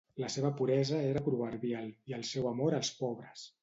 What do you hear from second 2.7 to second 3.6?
als pobres.